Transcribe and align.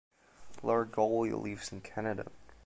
Lord 0.63 0.91
Galway 0.93 1.29
lives 1.29 1.71
in 1.71 1.81
Canada. 1.81 2.31